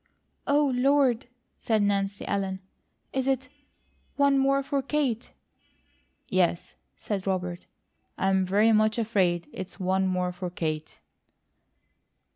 "Oh, 0.47 0.71
Lord!" 0.73 1.27
said 1.59 1.83
Nancy 1.83 2.25
Ellen. 2.25 2.59
"Is 3.13 3.27
it 3.27 3.49
one 4.15 4.35
more 4.35 4.63
for 4.63 4.81
Kate?" 4.81 5.31
"Yes," 6.27 6.73
said 6.97 7.27
Robert, 7.27 7.67
"I 8.17 8.29
am 8.31 8.43
very 8.43 8.71
much 8.71 8.97
afraid 8.97 9.47
it's 9.53 9.79
'one 9.79 10.07
more 10.07 10.31
for 10.31 10.49
Kate.'" 10.49 10.97